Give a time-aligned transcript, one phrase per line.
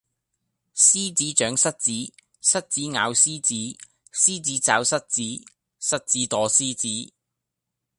[0.75, 3.77] 獅子長蝨子，蝨子咬獅子，
[4.11, 5.21] 獅子抓蝨子，
[5.79, 7.13] 蝨子躲獅子